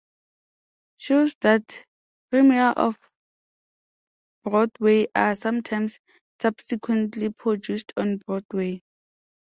Shows 0.97 1.35
that 1.41 1.77
premiere 2.31 2.73
Off-Broadway 4.45 5.05
are 5.13 5.35
sometimes 5.35 5.99
subsequently 6.41 7.29
produced 7.29 7.93
on 7.95 8.17
Broadway. 8.17 8.81